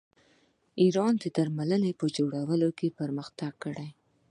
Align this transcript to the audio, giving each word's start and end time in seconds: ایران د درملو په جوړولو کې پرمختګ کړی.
ایران 0.81 1.13
د 1.19 1.25
درملو 1.35 1.91
په 1.99 2.05
جوړولو 2.17 2.69
کې 2.77 2.95
پرمختګ 2.99 3.53
کړی. 3.63 3.89